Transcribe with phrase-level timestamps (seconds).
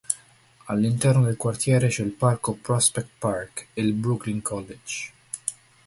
[0.65, 5.11] All'interno del quartiere c'è il parco Prospect Park e il Brooklyn College.